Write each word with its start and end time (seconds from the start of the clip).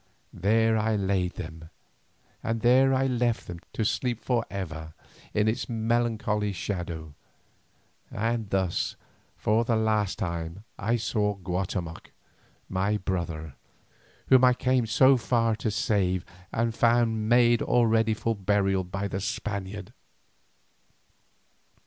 There 0.33 0.77
I 0.79 0.95
laid 0.95 1.35
them, 1.35 1.69
and 2.41 2.61
there 2.61 2.91
I 2.91 3.05
left 3.05 3.45
them 3.45 3.59
to 3.73 3.85
sleep 3.85 4.19
for 4.19 4.43
ever 4.49 4.95
in 5.31 5.47
its 5.47 5.69
melancholy 5.69 6.53
shadow, 6.53 7.13
and 8.09 8.49
thus 8.49 8.95
for 9.37 9.63
the 9.63 9.75
last 9.75 10.17
time 10.17 10.63
I 10.79 10.95
saw 10.95 11.35
Guatemoc 11.35 12.09
my 12.67 12.97
brother, 12.97 13.53
whom 14.25 14.43
I 14.43 14.55
came 14.55 14.87
from 14.87 15.17
far 15.17 15.55
to 15.57 15.69
save 15.69 16.25
and 16.51 16.73
found 16.73 17.29
made 17.29 17.61
ready 17.67 18.15
for 18.15 18.35
burial 18.35 18.83
by 18.83 19.07
the 19.07 19.19
Spaniard. 19.21 19.93